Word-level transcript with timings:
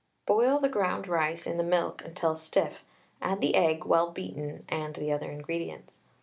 Boil 0.25 0.59
the 0.59 0.67
ground 0.67 1.07
rice 1.07 1.45
in 1.45 1.57
the 1.57 1.63
milk 1.63 2.03
until 2.03 2.35
stiff, 2.35 2.83
add 3.21 3.39
the 3.39 3.53
egg, 3.53 3.85
well 3.85 4.09
beaten, 4.09 4.65
and 4.67 4.95
the 4.95 5.11
other 5.11 5.29
ingredients. 5.29 5.99